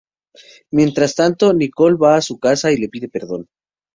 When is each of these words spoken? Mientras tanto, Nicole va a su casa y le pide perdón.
Mientras 0.71 1.13
tanto, 1.13 1.53
Nicole 1.53 1.95
va 1.95 2.15
a 2.15 2.21
su 2.23 2.39
casa 2.39 2.71
y 2.71 2.77
le 2.77 2.89
pide 2.89 3.07
perdón. 3.07 3.47